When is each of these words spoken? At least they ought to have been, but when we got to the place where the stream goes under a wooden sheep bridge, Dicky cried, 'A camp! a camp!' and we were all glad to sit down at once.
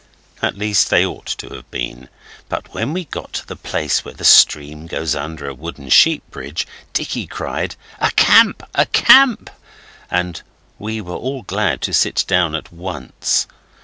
At 0.41 0.57
least 0.57 0.89
they 0.89 1.05
ought 1.05 1.27
to 1.27 1.49
have 1.53 1.69
been, 1.69 2.09
but 2.49 2.73
when 2.73 2.91
we 2.91 3.05
got 3.05 3.33
to 3.33 3.45
the 3.45 3.55
place 3.55 4.03
where 4.03 4.15
the 4.15 4.25
stream 4.25 4.87
goes 4.87 5.13
under 5.13 5.47
a 5.47 5.53
wooden 5.53 5.89
sheep 5.89 6.23
bridge, 6.31 6.65
Dicky 6.91 7.27
cried, 7.27 7.75
'A 7.99 8.09
camp! 8.15 8.63
a 8.73 8.87
camp!' 8.87 9.51
and 10.09 10.41
we 10.79 11.01
were 11.01 11.13
all 11.13 11.43
glad 11.43 11.81
to 11.81 11.93
sit 11.93 12.25
down 12.27 12.55
at 12.55 12.73
once. 12.73 13.45